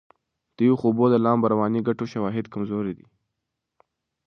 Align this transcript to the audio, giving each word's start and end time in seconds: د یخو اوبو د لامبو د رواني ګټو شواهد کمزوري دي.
د 0.55 0.57
یخو 0.69 0.85
اوبو 0.89 1.05
د 1.09 1.15
لامبو 1.25 1.47
د 1.49 1.51
رواني 1.53 1.81
ګټو 1.87 2.05
شواهد 2.13 2.45
کمزوري 2.53 2.93
دي. 2.97 3.05